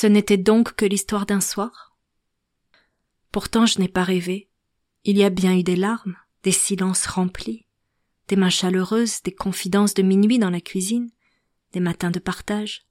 Ce 0.00 0.06
n'était 0.06 0.38
donc 0.38 0.76
que 0.76 0.86
l'histoire 0.86 1.26
d'un 1.26 1.42
soir? 1.42 1.94
Pourtant 3.32 3.66
je 3.66 3.78
n'ai 3.78 3.86
pas 3.86 4.02
rêvé. 4.02 4.48
Il 5.04 5.18
y 5.18 5.24
a 5.24 5.28
bien 5.28 5.54
eu 5.54 5.62
des 5.62 5.76
larmes, 5.76 6.16
des 6.42 6.52
silences 6.52 7.04
remplis, 7.04 7.66
des 8.26 8.36
mains 8.36 8.48
chaleureuses, 8.48 9.20
des 9.22 9.34
confidences 9.34 9.92
de 9.92 10.00
minuit 10.00 10.38
dans 10.38 10.48
la 10.48 10.62
cuisine, 10.62 11.10
des 11.72 11.80
matins 11.80 12.10
de 12.10 12.18
partage, 12.18 12.86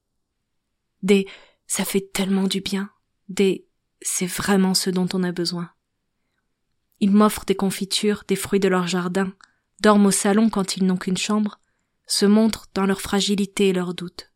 des 1.01 1.27
ça 1.65 1.83
fait 1.83 2.11
tellement 2.13 2.45
du 2.45 2.61
bien, 2.61 2.91
des 3.27 3.65
c'est 4.03 4.27
vraiment 4.27 4.75
ce 4.75 4.91
dont 4.91 5.09
on 5.13 5.23
a 5.23 5.31
besoin. 5.31 5.71
Ils 6.99 7.09
m'offrent 7.09 7.45
des 7.45 7.55
confitures, 7.55 8.23
des 8.27 8.35
fruits 8.35 8.59
de 8.59 8.67
leur 8.67 8.85
jardin, 8.85 9.33
dorment 9.81 10.05
au 10.05 10.11
salon 10.11 10.51
quand 10.51 10.77
ils 10.77 10.85
n'ont 10.85 10.95
qu'une 10.95 11.17
chambre, 11.17 11.59
se 12.05 12.27
montrent 12.27 12.67
dans 12.75 12.85
leur 12.85 13.01
fragilité 13.01 13.69
et 13.69 13.73
leurs 13.73 13.95
doutes. 13.95 14.31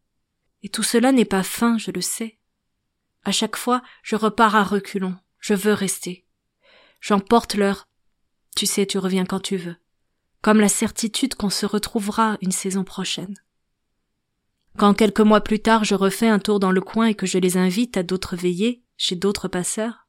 Et 0.63 0.69
tout 0.69 0.81
cela 0.81 1.11
n'est 1.11 1.23
pas 1.23 1.43
fin, 1.43 1.77
je 1.77 1.91
le 1.91 2.01
sais. 2.01 2.39
À 3.23 3.31
chaque 3.31 3.55
fois, 3.55 3.81
je 4.03 4.15
repars 4.15 4.55
à 4.55 4.63
reculons. 4.63 5.15
Je 5.39 5.53
veux 5.53 5.73
rester. 5.73 6.25
J'emporte 6.99 7.55
leur 7.55 7.87
tu 8.55 8.65
sais, 8.65 8.85
tu 8.85 8.97
reviens 8.97 9.25
quand 9.25 9.39
tu 9.39 9.57
veux, 9.57 9.75
comme 10.41 10.59
la 10.59 10.69
certitude 10.69 11.35
qu'on 11.35 11.49
se 11.49 11.65
retrouvera 11.65 12.37
une 12.41 12.51
saison 12.51 12.83
prochaine. 12.83 13.35
Quand 14.77 14.93
quelques 14.93 15.21
mois 15.21 15.41
plus 15.41 15.59
tard 15.59 15.83
je 15.83 15.95
refais 15.95 16.27
un 16.27 16.39
tour 16.39 16.59
dans 16.59 16.71
le 16.71 16.81
coin 16.81 17.07
et 17.07 17.15
que 17.15 17.25
je 17.25 17.37
les 17.37 17.57
invite 17.57 17.97
à 17.97 18.03
d'autres 18.03 18.35
veillées 18.35 18.83
chez 18.97 19.15
d'autres 19.15 19.47
passeurs, 19.47 20.07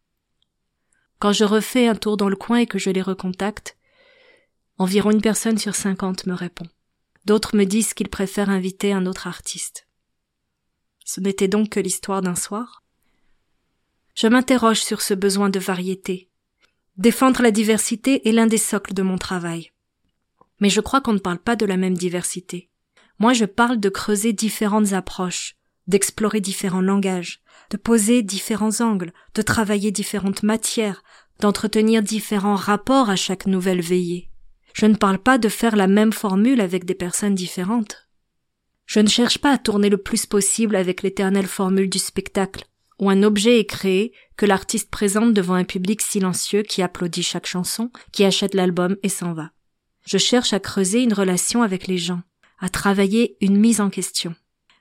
quand 1.19 1.33
je 1.33 1.45
refais 1.45 1.87
un 1.89 1.95
tour 1.95 2.17
dans 2.17 2.28
le 2.28 2.37
coin 2.37 2.59
et 2.59 2.67
que 2.67 2.78
je 2.78 2.91
les 2.91 3.03
recontacte, 3.03 3.78
environ 4.78 5.11
une 5.11 5.23
personne 5.23 5.59
sur 5.59 5.75
cinquante 5.75 6.27
me 6.27 6.34
répond. 6.34 6.69
D'autres 7.25 7.56
me 7.56 7.65
disent 7.65 7.95
qu'ils 7.95 8.11
préfèrent 8.11 8.51
inviter 8.51 8.93
un 8.93 9.06
autre 9.06 9.27
artiste. 9.27 9.87
Ce 11.06 11.21
n'était 11.21 11.49
donc 11.49 11.71
que 11.71 11.81
l'histoire 11.81 12.21
d'un 12.21 12.34
soir. 12.34 12.84
Je 14.15 14.29
m'interroge 14.29 14.81
sur 14.81 15.01
ce 15.01 15.12
besoin 15.12 15.51
de 15.51 15.59
variété. 15.59 16.31
Défendre 16.97 17.43
la 17.43 17.51
diversité 17.51 18.29
est 18.29 18.33
l'un 18.33 18.47
des 18.47 18.59
socles 18.59 18.95
de 18.95 19.03
mon 19.03 19.19
travail. 19.19 19.73
Mais 20.61 20.71
je 20.71 20.81
crois 20.81 21.00
qu'on 21.00 21.15
ne 21.15 21.19
parle 21.19 21.41
pas 21.41 21.56
de 21.56 21.66
la 21.66 21.77
même 21.77 21.97
diversité. 21.97 22.71
Moi 23.19 23.33
je 23.33 23.44
parle 23.44 23.81
de 23.81 23.88
creuser 23.88 24.33
différentes 24.33 24.93
approches, 24.93 25.56
d'explorer 25.88 26.41
différents 26.41 26.81
langages, 26.81 27.41
de 27.71 27.77
poser 27.77 28.22
différents 28.22 28.81
angles, 28.81 29.12
de 29.34 29.43
travailler 29.43 29.91
différentes 29.91 30.44
matières, 30.44 31.03
d'entretenir 31.41 32.03
différents 32.03 32.55
rapports 32.55 33.11
à 33.11 33.17
chaque 33.17 33.47
nouvelle 33.47 33.81
veillée. 33.81 34.31
Je 34.75 34.87
ne 34.87 34.94
parle 34.94 35.19
pas 35.19 35.38
de 35.38 35.49
faire 35.49 35.75
la 35.75 35.88
même 35.88 36.12
formule 36.12 36.61
avec 36.61 36.84
des 36.84 36.94
personnes 36.94 37.34
différentes. 37.34 38.09
Je 38.87 39.00
ne 39.00 39.09
cherche 39.09 39.38
pas 39.38 39.53
à 39.53 39.59
tourner 39.59 39.88
le 39.88 39.97
plus 39.97 40.27
possible 40.27 40.77
avec 40.77 41.03
l'éternelle 41.03 41.47
formule 41.47 41.88
du 41.88 41.99
spectacle, 41.99 42.65
où 43.04 43.10
un 43.10 43.22
objet 43.22 43.60
est 43.60 43.66
créé 43.66 44.12
que 44.37 44.47
l'artiste 44.47 44.91
présente 44.91 45.34
devant 45.34 45.53
un 45.53 45.65
public 45.65 46.00
silencieux 46.00 46.62
qui 46.62 46.81
applaudit 46.81 47.22
chaque 47.22 47.47
chanson, 47.47 47.91
qui 48.12 48.25
achète 48.25 48.54
l'album 48.54 48.97
et 49.03 49.10
s'en 49.10 49.34
va. 49.34 49.50
Je 50.06 50.16
cherche 50.16 50.54
à 50.54 50.60
creuser 50.60 51.03
une 51.03 51.12
relation 51.12 51.62
avec 51.62 51.87
les 51.87 51.98
gens, 51.98 52.22
à 52.60 52.70
travailler 52.70 53.37
une 53.43 53.59
mise 53.59 53.82
en 53.82 53.91
question. 53.91 54.34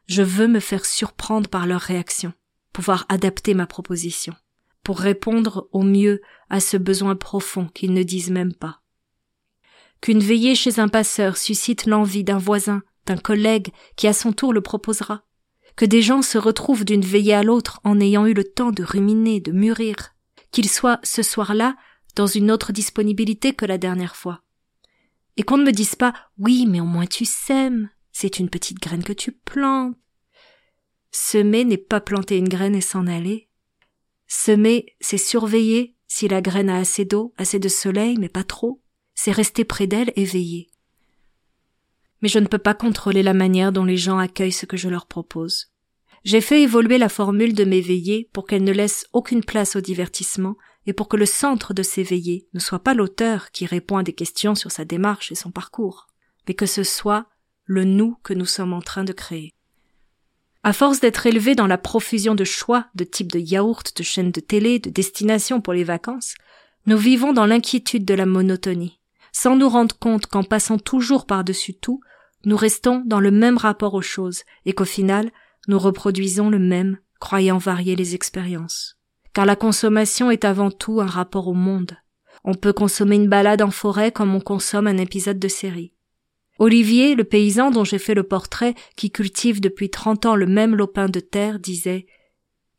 Je 0.08 0.22
veux 0.22 0.48
me 0.48 0.62
faire 0.62 0.86
surprendre 0.86 1.50
par 1.50 1.68
leurs 1.68 1.82
réactions, 1.82 2.32
pouvoir 2.72 3.06
adapter 3.10 3.54
ma 3.54 3.68
proposition, 3.68 4.34
pour 4.84 5.00
répondre 5.00 5.68
au 5.74 5.84
mieux 5.84 6.22
à 6.50 6.62
ce 6.62 6.78
besoin 6.78 7.18
profond 7.18 7.68
qu'ils 7.68 7.94
ne 7.94 8.04
disent 8.04 8.32
même 8.32 8.54
pas. 8.54 8.80
Qu'une 10.00 10.20
veillée 10.20 10.56
chez 10.56 10.80
un 10.80 10.88
passeur 10.88 11.36
suscite 11.36 11.88
l'envie 11.88 12.24
d'un 12.24 12.38
voisin, 12.38 12.84
d'un 13.06 13.18
collègue 13.18 13.74
qui 13.98 14.08
à 14.08 14.14
son 14.14 14.32
tour 14.32 14.54
le 14.54 14.62
proposera, 14.62 15.26
que 15.76 15.86
des 15.86 16.02
gens 16.02 16.22
se 16.22 16.38
retrouvent 16.38 16.86
d'une 16.86 17.02
veillée 17.02 17.34
à 17.34 17.44
l'autre 17.44 17.80
en 17.84 18.00
ayant 18.00 18.26
eu 18.26 18.34
le 18.34 18.44
temps 18.44 18.72
de 18.72 18.84
ruminer, 18.84 19.40
de 19.40 19.52
mûrir, 19.52 20.14
qu'ils 20.52 20.70
soient 20.70 21.00
ce 21.04 21.24
soir-là 21.24 21.76
dans 22.16 22.28
une 22.28 22.52
autre 22.52 22.72
disponibilité 22.72 23.54
que 23.54 23.66
la 23.66 23.78
dernière 23.78 24.16
fois. 24.16 24.44
Et 25.36 25.44
qu'on 25.44 25.58
ne 25.58 25.66
me 25.66 25.72
dise 25.72 25.96
pas 25.96 26.14
oui, 26.38 26.66
mais 26.68 26.80
au 26.80 26.86
moins 26.86 27.08
tu 27.08 27.26
sèmes, 27.26 27.90
c'est 28.12 28.40
une 28.40 28.50
petite 28.50 28.80
graine 28.80 29.04
que 29.04 29.14
tu 29.14 29.32
plantes. 29.32 29.98
Semer 31.12 31.64
n'est 31.64 31.78
pas 31.78 32.02
planter 32.02 32.38
une 32.38 32.50
graine 32.50 32.76
et 32.76 32.82
s'en 32.82 33.08
aller. 33.08 33.50
Semer, 34.28 34.96
c'est 35.00 35.18
surveiller 35.18 35.96
si 36.08 36.28
la 36.28 36.42
graine 36.42 36.70
a 36.70 36.78
assez 36.78 37.06
d'eau, 37.06 37.34
assez 37.38 37.60
de 37.60 37.70
soleil, 37.70 38.18
mais 38.20 38.30
pas 38.30 38.44
trop. 38.44 38.82
C'est 39.16 39.32
rester 39.32 39.64
près 39.64 39.88
d'elle 39.88 40.12
et 40.16 40.26
veiller 40.26 40.73
mais 42.24 42.30
je 42.30 42.40
ne 42.40 42.48
peux 42.48 42.58
pas 42.58 42.74
contrôler 42.74 43.22
la 43.22 43.34
manière 43.34 43.74
dont 43.74 43.84
les 43.84 43.98
gens 43.98 44.18
accueillent 44.18 44.54
ce 44.54 44.66
que 44.66 44.78
je 44.78 44.88
leur 44.88 45.08
propose. 45.08 45.74
J'ai 46.24 46.40
fait 46.40 46.62
évoluer 46.62 46.98
la 46.98 47.10
formule 47.10 47.54
de 47.54 47.66
mes 47.66 47.82
veillées 47.82 48.30
pour 48.32 48.48
qu'elle 48.48 48.64
ne 48.64 48.72
laisse 48.72 49.06
aucune 49.12 49.44
place 49.44 49.76
au 49.76 49.82
divertissement 49.82 50.56
et 50.86 50.94
pour 50.94 51.10
que 51.10 51.18
le 51.18 51.26
centre 51.26 51.74
de 51.74 51.84
ces 51.84 52.02
veillées 52.02 52.48
ne 52.54 52.62
soit 52.62 52.80
pas 52.80 52.94
l'auteur 52.94 53.52
qui 53.52 53.66
répond 53.66 53.98
à 53.98 54.04
des 54.04 54.14
questions 54.14 54.56
sur 54.56 54.72
sa 54.72 54.86
démarche 54.86 55.34
et 55.34 55.36
son 55.36 55.52
parcours, 55.52 56.08
mais 56.48 56.54
que 56.54 56.66
ce 56.66 56.84
soit 56.84 57.26
le 57.66 57.84
nous 57.84 58.16
que 58.24 58.34
nous 58.34 58.46
sommes 58.46 58.72
en 58.72 58.82
train 58.82 59.04
de 59.04 59.12
créer. 59.12 59.52
À 60.64 60.72
force 60.72 61.02
d'être 61.02 61.28
élevé 61.28 61.56
dans 61.56 61.68
la 61.68 61.78
profusion 61.78 62.36
de 62.36 62.46
choix, 62.46 62.86
de 62.96 63.04
types 63.04 63.34
de 63.34 63.40
yaourts, 63.40 63.84
de 63.98 64.04
chaînes 64.04 64.32
de 64.32 64.40
télé, 64.40 64.80
de 64.80 64.90
destinations 64.90 65.60
pour 65.60 65.74
les 65.74 65.84
vacances, 65.84 66.36
nous 66.86 66.98
vivons 66.98 67.34
dans 67.34 67.46
l'inquiétude 67.46 68.06
de 68.06 68.14
la 68.14 68.26
monotonie, 68.26 69.02
sans 69.34 69.58
nous 69.58 69.68
rendre 69.68 70.00
compte 70.00 70.28
qu'en 70.28 70.44
passant 70.44 70.78
toujours 70.78 71.26
par-dessus 71.26 71.74
tout, 71.74 72.00
nous 72.46 72.58
restons 72.58 73.04
dans 73.06 73.20
le 73.20 73.32
même 73.32 73.58
rapport 73.58 73.94
aux 73.94 74.02
choses 74.02 74.44
et 74.66 74.74
qu'au 74.74 74.86
final, 74.86 75.32
nous 75.68 75.80
reproduisons 75.80 76.50
le 76.50 76.60
même, 76.60 76.98
croyant 77.20 77.58
varier 77.58 77.96
les 77.96 78.16
expériences. 78.16 78.98
Car 79.34 79.46
la 79.46 79.56
consommation 79.56 80.30
est 80.30 80.46
avant 80.46 80.72
tout 80.72 81.02
un 81.02 81.06
rapport 81.06 81.48
au 81.48 81.54
monde. 81.54 81.98
On 82.44 82.54
peut 82.54 82.74
consommer 82.74 83.16
une 83.16 83.30
balade 83.30 83.62
en 83.62 83.72
forêt 83.72 84.12
comme 84.12 84.36
on 84.36 84.42
consomme 84.42 84.88
un 84.88 84.98
épisode 84.98 85.40
de 85.40 85.48
série. 85.48 85.94
Olivier, 86.60 87.16
le 87.16 87.24
paysan 87.24 87.72
dont 87.72 87.84
j'ai 87.84 87.98
fait 87.98 88.14
le 88.14 88.24
portrait, 88.24 88.76
qui 88.96 89.10
cultive 89.10 89.60
depuis 89.60 89.90
trente 89.90 90.26
ans 90.26 90.36
le 90.36 90.46
même 90.46 90.76
lopin 90.76 91.08
de 91.08 91.20
terre, 91.20 91.60
disait 91.60 92.06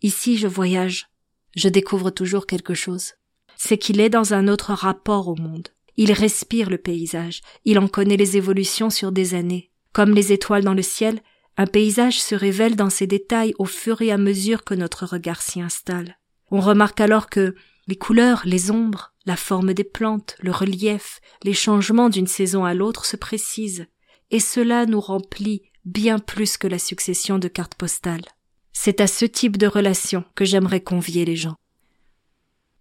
Ici 0.02 0.36
je 0.36 0.46
voyage, 0.46 1.08
je 1.56 1.68
découvre 1.68 2.10
toujours 2.10 2.46
quelque 2.46 2.74
chose. 2.74 3.14
C'est 3.56 3.78
qu'il 3.78 4.00
est 4.00 4.10
dans 4.10 4.34
un 4.34 4.48
autre 4.48 4.72
rapport 4.72 5.28
au 5.28 5.36
monde. 5.36 5.68
Il 5.96 6.12
respire 6.12 6.70
le 6.70 6.78
paysage, 6.78 7.40
il 7.64 7.78
en 7.78 7.88
connaît 7.88 8.16
les 8.16 8.36
évolutions 8.36 8.90
sur 8.90 9.12
des 9.12 9.34
années. 9.34 9.70
Comme 9.92 10.14
les 10.14 10.32
étoiles 10.32 10.64
dans 10.64 10.74
le 10.74 10.82
ciel, 10.82 11.20
un 11.56 11.66
paysage 11.66 12.20
se 12.20 12.34
révèle 12.34 12.74
dans 12.74 12.90
ses 12.90 13.06
détails 13.06 13.54
au 13.58 13.64
fur 13.64 14.02
et 14.02 14.10
à 14.10 14.18
mesure 14.18 14.64
que 14.64 14.74
notre 14.74 15.06
regard 15.06 15.40
s'y 15.40 15.60
installe. 15.60 16.18
On 16.50 16.60
remarque 16.60 17.00
alors 17.00 17.28
que 17.30 17.54
les 17.86 17.96
couleurs, 17.96 18.42
les 18.44 18.70
ombres, 18.70 19.12
la 19.24 19.36
forme 19.36 19.72
des 19.72 19.84
plantes, 19.84 20.36
le 20.40 20.50
relief, 20.50 21.20
les 21.42 21.54
changements 21.54 22.08
d'une 22.08 22.26
saison 22.26 22.64
à 22.64 22.74
l'autre 22.74 23.04
se 23.04 23.16
précisent, 23.16 23.86
et 24.30 24.40
cela 24.40 24.86
nous 24.86 25.00
remplit 25.00 25.62
bien 25.84 26.18
plus 26.18 26.56
que 26.56 26.66
la 26.66 26.78
succession 26.78 27.38
de 27.38 27.48
cartes 27.48 27.74
postales. 27.74 28.24
C'est 28.72 29.00
à 29.00 29.06
ce 29.06 29.24
type 29.24 29.56
de 29.56 29.66
relation 29.66 30.24
que 30.34 30.44
j'aimerais 30.44 30.80
convier 30.80 31.24
les 31.24 31.36
gens. 31.36 31.56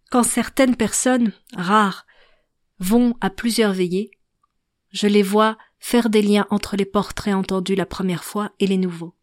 Quand 0.10 0.24
certaines 0.24 0.76
personnes, 0.76 1.32
rares, 1.56 2.06
vont 2.80 3.16
à 3.22 3.30
plusieurs 3.30 3.74
veillées, 3.74 4.12
je 4.92 5.08
les 5.08 5.24
vois 5.24 5.58
faire 5.80 6.10
des 6.10 6.22
liens 6.22 6.46
entre 6.50 6.78
les 6.78 6.86
portraits 6.86 7.34
entendus 7.34 7.76
la 7.76 7.86
première 7.86 8.24
fois 8.24 8.52
et 8.60 8.68
les 8.68 8.78
nouveaux. 8.78 9.16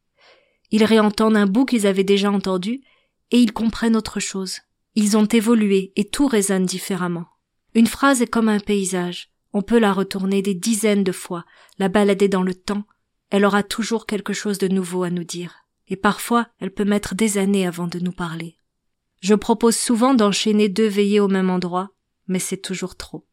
Ils 0.70 0.84
réentendent 0.84 1.36
un 1.36 1.46
bout 1.46 1.64
qu'ils 1.64 1.86
avaient 1.86 2.04
déjà 2.04 2.30
entendu, 2.30 2.82
et 3.30 3.38
ils 3.38 3.52
comprennent 3.52 3.96
autre 3.96 4.20
chose. 4.20 4.58
Ils 4.94 5.16
ont 5.16 5.26
évolué, 5.26 5.92
et 5.96 6.04
tout 6.04 6.26
résonne 6.26 6.66
différemment. 6.66 7.26
Une 7.74 7.86
phrase 7.86 8.20
est 8.20 8.26
comme 8.26 8.48
un 8.48 8.58
paysage. 8.58 9.30
On 9.52 9.62
peut 9.62 9.78
la 9.78 9.92
retourner 9.92 10.42
des 10.42 10.54
dizaines 10.54 11.04
de 11.04 11.12
fois, 11.12 11.44
la 11.78 11.88
balader 11.88 12.28
dans 12.28 12.42
le 12.42 12.54
temps, 12.54 12.84
elle 13.30 13.44
aura 13.44 13.62
toujours 13.62 14.06
quelque 14.06 14.32
chose 14.32 14.58
de 14.58 14.68
nouveau 14.68 15.04
à 15.04 15.10
nous 15.10 15.24
dire, 15.24 15.54
et 15.88 15.96
parfois 15.96 16.48
elle 16.58 16.72
peut 16.72 16.84
mettre 16.84 17.14
des 17.14 17.38
années 17.38 17.66
avant 17.66 17.86
de 17.86 18.00
nous 18.00 18.12
parler. 18.12 18.56
Je 19.20 19.34
propose 19.34 19.76
souvent 19.76 20.14
d'enchaîner 20.14 20.68
deux 20.68 20.88
veillées 20.88 21.20
au 21.20 21.28
même 21.28 21.50
endroit, 21.50 21.90
mais 22.26 22.38
c'est 22.38 22.60
toujours 22.60 22.96
trop. 22.96 23.26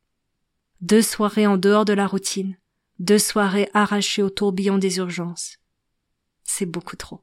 Deux 0.81 1.01
soirées 1.01 1.47
en 1.47 1.57
dehors 1.57 1.85
de 1.85 1.93
la 1.93 2.05
routine, 2.05 2.55
deux 2.99 3.17
soirées 3.17 3.69
arrachées 3.73 4.21
au 4.21 4.29
tourbillon 4.29 4.77
des 4.77 4.97
urgences. 4.97 5.57
C'est 6.43 6.67
beaucoup 6.67 6.95
trop. 6.95 7.21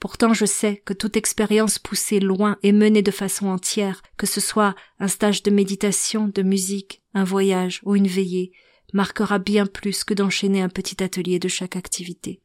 Pourtant 0.00 0.32
je 0.32 0.46
sais 0.46 0.82
que 0.84 0.94
toute 0.94 1.16
expérience 1.16 1.78
poussée 1.78 2.20
loin 2.20 2.56
et 2.62 2.72
menée 2.72 3.02
de 3.02 3.10
façon 3.10 3.48
entière, 3.48 4.02
que 4.16 4.26
ce 4.26 4.40
soit 4.40 4.74
un 5.00 5.08
stage 5.08 5.42
de 5.42 5.50
méditation, 5.50 6.28
de 6.28 6.42
musique, 6.42 7.02
un 7.12 7.24
voyage 7.24 7.80
ou 7.84 7.94
une 7.94 8.06
veillée, 8.06 8.52
marquera 8.92 9.38
bien 9.38 9.66
plus 9.66 10.04
que 10.04 10.14
d'enchaîner 10.14 10.62
un 10.62 10.68
petit 10.68 11.02
atelier 11.02 11.38
de 11.38 11.48
chaque 11.48 11.76
activité. 11.76 12.40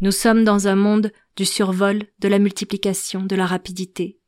Nous 0.00 0.12
sommes 0.12 0.44
dans 0.44 0.68
un 0.68 0.76
monde 0.76 1.12
du 1.36 1.44
survol, 1.44 2.02
de 2.20 2.28
la 2.28 2.38
multiplication, 2.38 3.24
de 3.24 3.36
la 3.36 3.46
rapidité. 3.46 4.18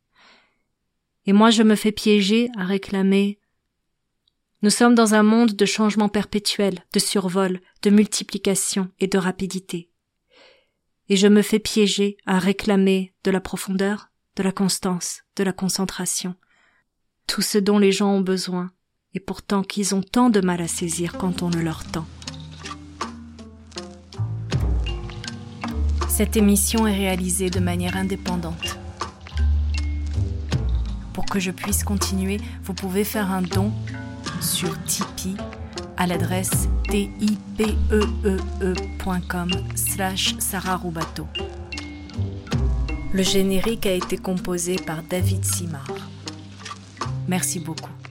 Et 1.26 1.32
moi 1.32 1.50
je 1.50 1.62
me 1.62 1.76
fais 1.76 1.92
piéger 1.92 2.48
à 2.56 2.64
réclamer 2.64 3.38
nous 4.62 4.70
sommes 4.70 4.94
dans 4.94 5.14
un 5.14 5.24
monde 5.24 5.54
de 5.54 5.64
changement 5.64 6.08
perpétuel, 6.08 6.84
de 6.92 7.00
survol, 7.00 7.60
de 7.82 7.90
multiplication 7.90 8.88
et 9.00 9.08
de 9.08 9.18
rapidité. 9.18 9.90
Et 11.08 11.16
je 11.16 11.26
me 11.26 11.42
fais 11.42 11.58
piéger 11.58 12.16
à 12.26 12.38
réclamer 12.38 13.12
de 13.24 13.32
la 13.32 13.40
profondeur, 13.40 14.10
de 14.36 14.44
la 14.44 14.52
constance, 14.52 15.22
de 15.34 15.42
la 15.42 15.52
concentration, 15.52 16.36
tout 17.26 17.42
ce 17.42 17.58
dont 17.58 17.80
les 17.80 17.90
gens 17.90 18.12
ont 18.12 18.20
besoin, 18.20 18.70
et 19.14 19.20
pourtant 19.20 19.62
qu'ils 19.64 19.96
ont 19.96 20.00
tant 20.00 20.30
de 20.30 20.40
mal 20.40 20.62
à 20.62 20.68
saisir 20.68 21.18
quand 21.18 21.42
on 21.42 21.50
le 21.50 21.60
leur 21.60 21.84
tend. 21.84 22.06
Cette 26.08 26.36
émission 26.36 26.86
est 26.86 26.96
réalisée 26.96 27.50
de 27.50 27.58
manière 27.58 27.96
indépendante. 27.96 28.78
Pour 31.12 31.26
que 31.26 31.40
je 31.40 31.50
puisse 31.50 31.82
continuer, 31.82 32.38
vous 32.62 32.74
pouvez 32.74 33.02
faire 33.02 33.32
un 33.32 33.42
don 33.42 33.72
sur 34.42 34.76
Tipeee 34.84 35.36
à 35.96 36.06
l'adresse 36.06 36.68
tipeee.com 36.90 37.70
slash 39.74 40.34
sararubato. 40.38 41.26
Le 43.12 43.22
générique 43.22 43.86
a 43.86 43.92
été 43.92 44.16
composé 44.16 44.76
par 44.76 45.02
David 45.02 45.44
Simard. 45.44 45.86
Merci 47.28 47.60
beaucoup. 47.60 48.01